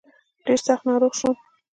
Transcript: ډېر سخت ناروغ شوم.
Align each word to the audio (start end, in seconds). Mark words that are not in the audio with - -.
ډېر 0.45 0.59
سخت 0.67 0.83
ناروغ 0.89 1.13
شوم. 1.19 1.35